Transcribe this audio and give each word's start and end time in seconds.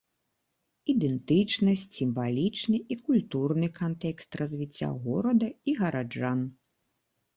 Ідэнтычнасць, 0.93 1.83
сімвалічны 1.97 2.77
і 2.95 2.99
культурны 3.09 3.67
кантэкст 3.79 4.29
развіцця 4.41 4.89
горада 5.05 5.47
і 5.73 5.81
гараджан. 5.83 6.41